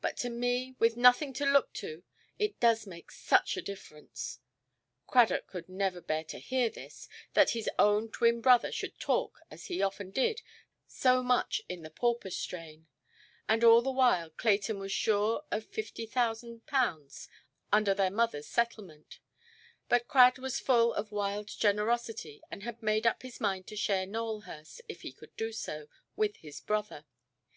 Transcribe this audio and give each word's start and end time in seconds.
But 0.00 0.16
to 0.18 0.30
me, 0.30 0.76
with 0.78 0.96
nothing 0.96 1.32
to 1.32 1.44
look 1.44 1.72
to, 1.82 2.04
it 2.38 2.60
does 2.60 2.86
make 2.86 3.10
such 3.10 3.56
a 3.56 3.60
difference". 3.60 4.38
Cradock 5.08 5.52
never 5.68 6.00
could 6.00 6.06
bear 6.06 6.22
to 6.22 6.38
hear 6.38 6.70
this—that 6.70 7.50
his 7.50 7.68
own 7.80 8.08
twin–brother 8.08 8.70
should 8.70 9.00
talk, 9.00 9.40
as 9.50 9.66
he 9.66 9.82
often 9.82 10.12
did, 10.12 10.40
so 10.86 11.20
much 11.20 11.62
in 11.68 11.82
the 11.82 11.90
pauper 11.90 12.30
strain. 12.30 12.86
And 13.48 13.64
all 13.64 13.82
the 13.82 13.90
while 13.90 14.30
Clayton 14.30 14.78
was 14.78 14.92
sure 14.92 15.42
of 15.50 15.68
50,000_l._ 15.72 17.28
under 17.72 17.92
their 17.92 18.08
motherʼs 18.10 18.44
settlement. 18.44 19.18
But 19.88 20.06
Crad 20.06 20.38
was 20.38 20.60
full 20.60 20.94
of 20.94 21.10
wild 21.10 21.48
generosity, 21.48 22.40
and 22.52 22.62
had 22.62 22.84
made 22.84 23.04
up 23.04 23.22
his 23.24 23.40
mind 23.40 23.66
to 23.66 23.74
share 23.74 24.06
Nowelhurst, 24.06 24.82
if 24.88 25.02
he 25.02 25.10
could 25.10 25.34
do 25.34 25.50
so, 25.50 25.88
with 26.14 26.36
his 26.36 26.60
brother. 26.60 27.04